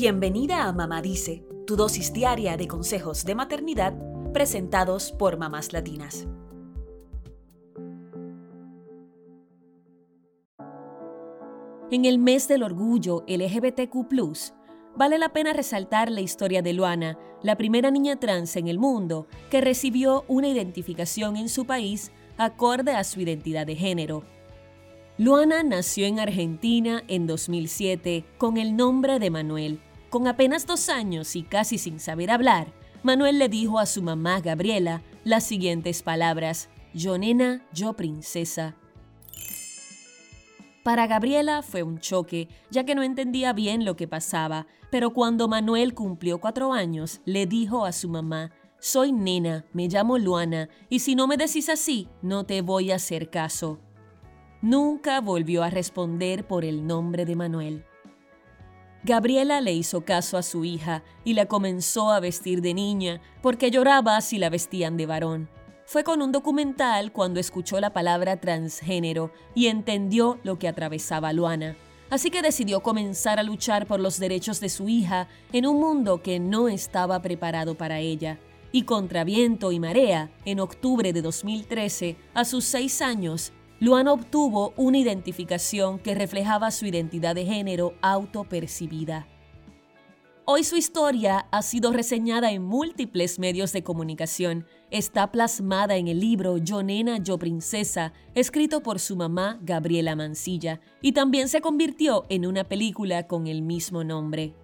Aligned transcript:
Bienvenida 0.00 0.68
a 0.68 0.72
Mamá 0.72 1.02
Dice, 1.02 1.44
tu 1.66 1.74
dosis 1.74 2.12
diaria 2.12 2.56
de 2.56 2.68
consejos 2.68 3.24
de 3.24 3.34
maternidad 3.34 3.94
presentados 4.32 5.10
por 5.10 5.38
mamás 5.38 5.72
latinas. 5.72 6.28
En 11.90 12.04
el 12.04 12.20
mes 12.20 12.46
del 12.46 12.62
orgullo 12.62 13.24
LGBTQ, 13.26 13.96
vale 14.96 15.18
la 15.18 15.32
pena 15.32 15.52
resaltar 15.52 16.12
la 16.12 16.20
historia 16.20 16.62
de 16.62 16.74
Luana, 16.74 17.18
la 17.42 17.56
primera 17.56 17.90
niña 17.90 18.20
trans 18.20 18.54
en 18.54 18.68
el 18.68 18.78
mundo 18.78 19.26
que 19.50 19.60
recibió 19.60 20.24
una 20.28 20.46
identificación 20.46 21.36
en 21.36 21.48
su 21.48 21.66
país 21.66 22.12
acorde 22.36 22.92
a 22.92 23.02
su 23.02 23.20
identidad 23.20 23.66
de 23.66 23.74
género. 23.74 24.22
Luana 25.18 25.64
nació 25.64 26.06
en 26.06 26.20
Argentina 26.20 27.02
en 27.08 27.26
2007 27.26 28.24
con 28.38 28.58
el 28.58 28.76
nombre 28.76 29.18
de 29.18 29.30
Manuel. 29.30 29.80
Con 30.10 30.26
apenas 30.26 30.66
dos 30.66 30.88
años 30.88 31.36
y 31.36 31.42
casi 31.42 31.76
sin 31.76 32.00
saber 32.00 32.30
hablar, 32.30 32.72
Manuel 33.02 33.38
le 33.38 33.48
dijo 33.48 33.78
a 33.78 33.86
su 33.86 34.02
mamá 34.02 34.40
Gabriela 34.40 35.02
las 35.24 35.44
siguientes 35.44 36.02
palabras, 36.02 36.70
yo 36.94 37.18
nena, 37.18 37.62
yo 37.72 37.92
princesa. 37.92 38.74
Para 40.82 41.06
Gabriela 41.06 41.62
fue 41.62 41.82
un 41.82 41.98
choque, 41.98 42.48
ya 42.70 42.84
que 42.84 42.94
no 42.94 43.02
entendía 43.02 43.52
bien 43.52 43.84
lo 43.84 43.96
que 43.96 44.08
pasaba, 44.08 44.66
pero 44.90 45.12
cuando 45.12 45.46
Manuel 45.46 45.92
cumplió 45.92 46.40
cuatro 46.40 46.72
años, 46.72 47.20
le 47.26 47.44
dijo 47.44 47.84
a 47.84 47.92
su 47.92 48.08
mamá, 48.08 48.52
soy 48.80 49.12
nena, 49.12 49.66
me 49.74 49.88
llamo 49.88 50.16
Luana, 50.16 50.70
y 50.88 51.00
si 51.00 51.14
no 51.14 51.26
me 51.26 51.36
decís 51.36 51.68
así, 51.68 52.08
no 52.22 52.44
te 52.44 52.62
voy 52.62 52.90
a 52.90 52.96
hacer 52.96 53.28
caso. 53.28 53.80
Nunca 54.62 55.20
volvió 55.20 55.62
a 55.62 55.70
responder 55.70 56.46
por 56.46 56.64
el 56.64 56.86
nombre 56.86 57.26
de 57.26 57.36
Manuel. 57.36 57.84
Gabriela 59.04 59.60
le 59.60 59.72
hizo 59.72 60.04
caso 60.04 60.36
a 60.36 60.42
su 60.42 60.64
hija 60.64 61.02
y 61.24 61.34
la 61.34 61.46
comenzó 61.46 62.10
a 62.10 62.20
vestir 62.20 62.60
de 62.62 62.74
niña 62.74 63.20
porque 63.42 63.70
lloraba 63.70 64.20
si 64.20 64.38
la 64.38 64.50
vestían 64.50 64.96
de 64.96 65.06
varón 65.06 65.48
fue 65.88 66.04
con 66.04 66.20
un 66.20 66.32
documental 66.32 67.12
cuando 67.12 67.40
escuchó 67.40 67.80
la 67.80 67.94
palabra 67.94 68.36
transgénero 68.36 69.32
y 69.54 69.68
entendió 69.68 70.38
lo 70.42 70.58
que 70.58 70.68
atravesaba 70.68 71.32
Luana. 71.32 71.78
Así 72.10 72.30
que 72.30 72.42
decidió 72.42 72.80
comenzar 72.80 73.38
a 73.38 73.42
luchar 73.42 73.86
por 73.86 73.98
los 73.98 74.18
derechos 74.18 74.60
de 74.60 74.68
su 74.68 74.90
hija 74.90 75.28
en 75.50 75.66
un 75.66 75.80
mundo 75.80 76.20
que 76.20 76.40
no 76.40 76.68
estaba 76.68 77.22
preparado 77.22 77.74
para 77.74 78.00
ella. 78.00 78.38
Y 78.70 78.82
contra 78.82 79.24
viento 79.24 79.72
y 79.72 79.80
marea, 79.80 80.30
en 80.44 80.60
octubre 80.60 81.14
de 81.14 81.22
2013, 81.22 82.16
a 82.34 82.44
sus 82.44 82.66
seis 82.66 83.00
años, 83.00 83.54
Luana 83.80 84.12
obtuvo 84.12 84.72
una 84.76 84.98
identificación 84.98 86.00
que 86.00 86.16
reflejaba 86.16 86.72
su 86.72 86.86
identidad 86.86 87.36
de 87.36 87.44
género 87.44 87.94
autopercibida. 88.02 89.28
Hoy 90.44 90.64
su 90.64 90.76
historia 90.76 91.46
ha 91.52 91.62
sido 91.62 91.92
reseñada 91.92 92.50
en 92.50 92.62
múltiples 92.62 93.38
medios 93.38 93.72
de 93.72 93.84
comunicación. 93.84 94.66
Está 94.90 95.30
plasmada 95.30 95.96
en 95.96 96.08
el 96.08 96.18
libro 96.18 96.56
Yo 96.56 96.82
Nena, 96.82 97.18
Yo 97.18 97.38
Princesa, 97.38 98.12
escrito 98.34 98.82
por 98.82 98.98
su 98.98 99.14
mamá 99.14 99.60
Gabriela 99.62 100.16
Mancilla, 100.16 100.80
y 101.00 101.12
también 101.12 101.48
se 101.48 101.60
convirtió 101.60 102.24
en 102.30 102.46
una 102.46 102.64
película 102.64 103.28
con 103.28 103.46
el 103.46 103.62
mismo 103.62 104.02
nombre. 104.02 104.54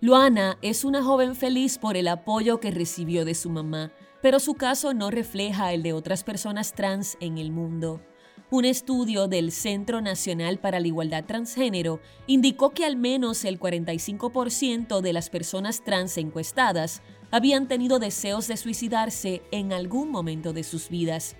Luana 0.00 0.58
es 0.62 0.84
una 0.84 1.02
joven 1.02 1.34
feliz 1.34 1.78
por 1.78 1.96
el 1.96 2.06
apoyo 2.06 2.60
que 2.60 2.70
recibió 2.70 3.24
de 3.24 3.34
su 3.34 3.48
mamá, 3.50 3.90
pero 4.26 4.40
su 4.40 4.54
caso 4.54 4.92
no 4.92 5.12
refleja 5.12 5.72
el 5.72 5.84
de 5.84 5.92
otras 5.92 6.24
personas 6.24 6.72
trans 6.72 7.16
en 7.20 7.38
el 7.38 7.52
mundo. 7.52 8.02
Un 8.50 8.64
estudio 8.64 9.28
del 9.28 9.52
Centro 9.52 10.00
Nacional 10.00 10.58
para 10.58 10.80
la 10.80 10.88
Igualdad 10.88 11.26
Transgénero 11.26 12.00
indicó 12.26 12.70
que 12.70 12.84
al 12.84 12.96
menos 12.96 13.44
el 13.44 13.60
45% 13.60 15.00
de 15.00 15.12
las 15.12 15.30
personas 15.30 15.84
trans 15.84 16.18
encuestadas 16.18 17.02
habían 17.30 17.68
tenido 17.68 18.00
deseos 18.00 18.48
de 18.48 18.56
suicidarse 18.56 19.42
en 19.52 19.72
algún 19.72 20.10
momento 20.10 20.52
de 20.52 20.64
sus 20.64 20.88
vidas. 20.88 21.36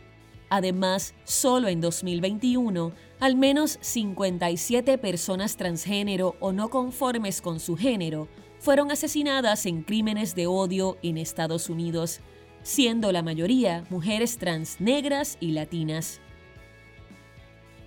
Además, 0.48 1.12
solo 1.24 1.66
en 1.66 1.80
2021, 1.80 2.92
al 3.18 3.34
menos 3.34 3.80
57 3.80 4.96
personas 4.98 5.56
transgénero 5.56 6.36
o 6.38 6.52
no 6.52 6.70
conformes 6.70 7.42
con 7.42 7.58
su 7.58 7.76
género 7.76 8.28
fueron 8.60 8.92
asesinadas 8.92 9.66
en 9.66 9.82
crímenes 9.82 10.36
de 10.36 10.46
odio 10.46 10.98
en 11.02 11.18
Estados 11.18 11.68
Unidos, 11.68 12.20
siendo 12.66 13.12
la 13.12 13.22
mayoría 13.22 13.84
mujeres 13.90 14.38
trans 14.38 14.80
negras 14.80 15.38
y 15.38 15.52
latinas. 15.52 16.20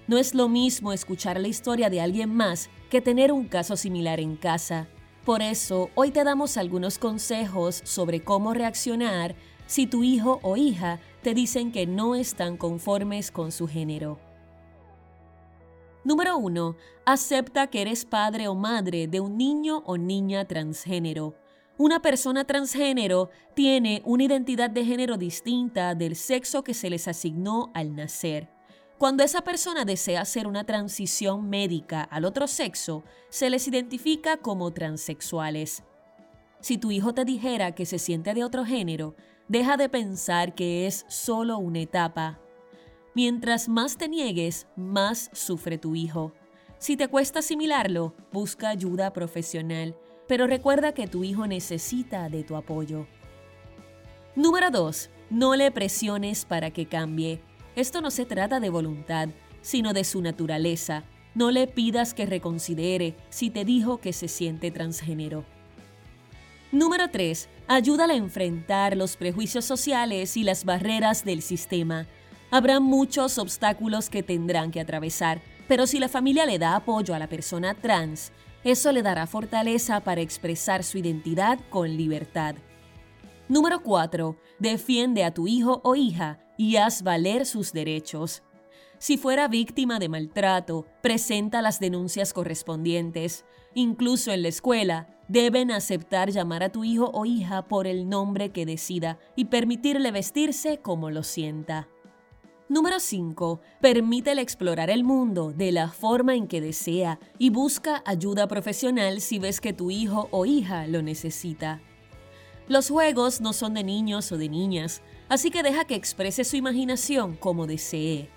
No 0.08 0.18
es 0.18 0.34
lo 0.34 0.48
mismo 0.48 0.94
escuchar 0.94 1.38
la 1.38 1.50
historia 1.50 1.90
de 1.90 2.00
alguien 2.00 2.34
más 2.34 2.70
que 2.90 3.02
tener 3.02 3.34
un 3.34 3.50
caso 3.50 3.76
similar 3.76 4.22
en 4.22 4.38
casa. 4.38 4.88
Por 5.26 5.42
eso, 5.42 5.90
hoy 5.96 6.12
te 6.12 6.24
damos 6.24 6.56
algunos 6.56 6.98
consejos 6.98 7.82
sobre 7.84 8.22
cómo 8.22 8.54
reaccionar 8.54 9.36
si 9.68 9.86
tu 9.86 10.06
hijo 10.06 10.40
o 10.44 10.56
hija 10.56 11.02
te 11.24 11.34
dicen 11.34 11.74
que 11.74 11.86
no 11.86 12.16
están 12.16 12.56
conformes 12.56 13.32
con 13.32 13.52
su 13.52 13.68
género. 13.68 14.18
Número 16.06 16.38
1. 16.38 16.78
Acepta 17.06 17.68
que 17.68 17.82
eres 17.82 18.06
padre 18.06 18.48
o 18.48 18.56
madre 18.56 19.08
de 19.08 19.20
un 19.20 19.38
niño 19.38 19.84
o 19.86 19.98
niña 19.98 20.46
transgénero. 20.46 21.36
Una 21.80 22.02
persona 22.02 22.44
transgénero 22.44 23.30
tiene 23.54 24.02
una 24.04 24.26
identidad 24.26 24.70
de 24.70 24.84
género 24.84 25.16
distinta 25.16 25.96
del 25.96 26.18
sexo 26.18 26.62
que 26.62 26.74
se 26.74 26.90
les 26.90 27.08
asignó 27.08 27.72
al 27.74 27.96
nacer. 27.96 28.50
Cuando 28.98 29.24
esa 29.24 29.46
persona 29.46 29.86
desea 29.86 30.20
hacer 30.20 30.46
una 30.46 30.66
transición 30.66 31.50
médica 31.50 32.04
al 32.04 32.26
otro 32.26 32.48
sexo, 32.48 33.06
se 33.30 33.50
les 33.50 33.66
identifica 33.66 34.36
como 34.36 34.72
transexuales. 34.72 35.84
Si 36.60 36.78
tu 36.78 36.92
hijo 36.92 37.14
te 37.14 37.24
dijera 37.24 37.74
que 37.74 37.86
se 37.86 37.98
siente 37.98 38.34
de 38.34 38.44
otro 38.44 38.66
género, 38.66 39.16
deja 39.48 39.78
de 39.78 39.88
pensar 39.88 40.56
que 40.56 40.86
es 40.86 41.06
solo 41.08 41.60
una 41.60 41.80
etapa. 41.80 42.42
Mientras 43.16 43.70
más 43.70 43.96
te 43.96 44.10
niegues, 44.10 44.68
más 44.76 45.30
sufre 45.32 45.78
tu 45.78 45.96
hijo. 45.96 46.34
Si 46.78 46.98
te 46.98 47.08
cuesta 47.08 47.40
asimilarlo, 47.40 48.16
busca 48.34 48.68
ayuda 48.68 49.14
profesional, 49.14 49.96
pero 50.30 50.46
recuerda 50.46 50.94
que 50.94 51.08
tu 51.08 51.24
hijo 51.24 51.48
necesita 51.48 52.30
de 52.30 52.44
tu 52.44 52.56
apoyo. 52.56 53.08
Número 54.36 54.70
2. 54.70 55.10
No 55.32 55.56
le 55.56 55.72
presiones 55.72 56.46
para 56.46 56.70
que 56.70 56.86
cambie. 56.86 57.42
Esto 57.76 58.00
no 58.00 58.12
se 58.12 58.26
trata 58.26 58.60
de 58.60 58.70
voluntad, 58.70 59.30
sino 59.64 59.92
de 59.92 60.04
su 60.04 60.22
naturaleza. 60.22 61.04
No 61.34 61.50
le 61.50 61.66
pidas 61.66 62.14
que 62.14 62.28
reconsidere 62.28 63.16
si 63.30 63.50
te 63.50 63.66
dijo 63.66 64.02
que 64.02 64.14
se 64.14 64.28
siente 64.28 64.70
transgénero. 64.70 65.46
Número 66.72 67.10
3. 67.10 67.50
Ayúdale 67.68 68.14
a 68.14 68.18
enfrentar 68.18 68.96
los 68.96 69.18
prejuicios 69.18 69.66
sociales 69.66 70.38
y 70.38 70.44
las 70.44 70.64
barreras 70.64 71.26
del 71.26 71.42
sistema. 71.42 72.06
Habrá 72.52 72.80
muchos 72.80 73.40
obstáculos 73.40 74.12
que 74.12 74.22
tendrán 74.22 74.70
que 74.70 74.80
atravesar, 74.80 75.42
pero 75.68 75.88
si 75.88 75.98
la 75.98 76.08
familia 76.08 76.46
le 76.46 76.60
da 76.60 76.76
apoyo 76.76 77.16
a 77.16 77.20
la 77.20 77.28
persona 77.28 77.74
trans, 77.74 78.32
eso 78.64 78.92
le 78.92 79.02
dará 79.02 79.28
fortaleza 79.28 80.02
para 80.02 80.22
expresar 80.22 80.84
su 80.84 80.98
identidad 80.98 81.60
con 81.70 81.96
libertad. 81.96 82.56
Número 83.48 83.82
4. 83.82 84.38
Defiende 84.60 85.24
a 85.24 85.34
tu 85.34 85.48
hijo 85.48 85.82
o 85.84 85.96
hija 85.96 86.40
y 86.58 86.76
haz 86.76 87.04
valer 87.04 87.46
sus 87.46 87.72
derechos. 87.72 88.44
Si 89.00 89.18
fuera 89.18 89.48
víctima 89.48 89.98
de 89.98 90.10
maltrato, 90.10 90.86
presenta 91.02 91.62
las 91.62 91.80
denuncias 91.80 92.34
correspondientes. 92.34 93.46
Incluso 93.74 94.32
en 94.32 94.42
la 94.42 94.50
escuela, 94.50 95.08
deben 95.30 95.72
aceptar 95.72 96.32
llamar 96.32 96.64
a 96.64 96.70
tu 96.70 96.84
hijo 96.84 97.10
o 97.14 97.26
hija 97.26 97.62
por 97.68 97.88
el 97.88 98.10
nombre 98.10 98.52
que 98.52 98.66
decida 98.66 99.18
y 99.38 99.46
permitirle 99.46 100.12
vestirse 100.12 100.80
como 100.80 101.12
lo 101.12 101.24
sienta. 101.24 101.88
Número 102.72 103.00
5. 103.00 103.62
Permítele 103.82 104.44
explorar 104.44 104.92
el 104.92 105.04
mundo 105.04 105.52
de 105.52 105.72
la 105.72 105.90
forma 105.90 106.36
en 106.36 106.48
que 106.48 106.62
desea 106.62 107.20
y 107.40 107.50
busca 107.50 108.04
ayuda 108.06 108.48
profesional 108.48 109.22
si 109.22 109.40
ves 109.40 109.60
que 109.60 109.74
tu 109.74 109.90
hijo 109.90 110.28
o 110.30 110.46
hija 110.46 110.86
lo 110.86 111.02
necesita. 111.02 111.82
Los 112.68 112.92
juegos 112.92 113.42
no 113.42 113.54
son 113.54 113.74
de 113.74 113.84
niños 113.84 114.32
o 114.32 114.38
de 114.38 114.50
niñas, 114.50 115.02
así 115.30 115.50
que 115.50 115.64
deja 115.64 115.86
que 115.86 115.96
exprese 115.96 116.44
su 116.44 116.58
imaginación 116.58 117.36
como 117.38 117.66
desee. 117.66 118.30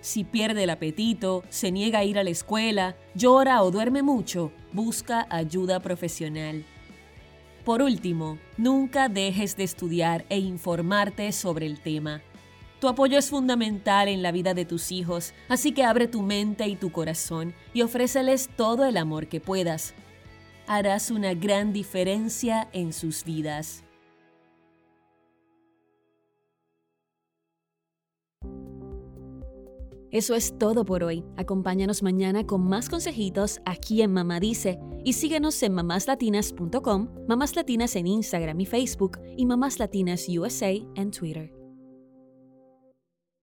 Si 0.00 0.22
pierde 0.22 0.62
el 0.62 0.70
apetito, 0.70 1.42
se 1.48 1.72
niega 1.72 1.98
a 1.98 2.04
ir 2.04 2.20
a 2.20 2.24
la 2.24 2.30
escuela, 2.30 2.94
llora 3.16 3.64
o 3.64 3.72
duerme 3.72 4.02
mucho, 4.02 4.52
busca 4.72 5.26
ayuda 5.28 5.80
profesional. 5.80 6.64
Por 7.64 7.82
último, 7.82 8.38
nunca 8.56 9.08
dejes 9.08 9.56
de 9.56 9.64
estudiar 9.64 10.24
e 10.28 10.38
informarte 10.38 11.32
sobre 11.32 11.66
el 11.66 11.80
tema. 11.80 12.22
Tu 12.82 12.88
apoyo 12.88 13.16
es 13.16 13.30
fundamental 13.30 14.08
en 14.08 14.22
la 14.22 14.32
vida 14.32 14.54
de 14.54 14.64
tus 14.64 14.90
hijos, 14.90 15.34
así 15.48 15.70
que 15.70 15.84
abre 15.84 16.08
tu 16.08 16.20
mente 16.20 16.66
y 16.66 16.74
tu 16.74 16.90
corazón 16.90 17.54
y 17.72 17.82
ofréceles 17.82 18.50
todo 18.56 18.84
el 18.84 18.96
amor 18.96 19.28
que 19.28 19.40
puedas. 19.40 19.94
Harás 20.66 21.12
una 21.12 21.32
gran 21.32 21.72
diferencia 21.72 22.68
en 22.72 22.92
sus 22.92 23.22
vidas. 23.22 23.84
Eso 30.10 30.34
es 30.34 30.58
todo 30.58 30.84
por 30.84 31.04
hoy. 31.04 31.22
Acompáñanos 31.36 32.02
mañana 32.02 32.44
con 32.44 32.62
más 32.62 32.88
consejitos 32.88 33.60
aquí 33.64 34.02
en 34.02 34.12
Mamá 34.12 34.40
Dice 34.40 34.80
y 35.04 35.12
síguenos 35.12 35.62
en 35.62 35.74
mamáslatinas.com, 35.74 37.10
Mamás 37.28 37.54
Latinas 37.54 37.94
en 37.94 38.08
Instagram 38.08 38.58
y 38.58 38.66
Facebook 38.66 39.20
y 39.36 39.46
Mamás 39.46 39.78
Latinas 39.78 40.26
USA 40.28 40.72
en 40.96 41.12
Twitter. 41.12 41.61